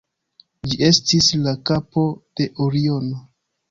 Ĝi 0.71 0.79
estis 0.87 1.29
la 1.43 1.55
kapo 1.73 2.09
de 2.43 2.53
Oriono. 2.69 3.27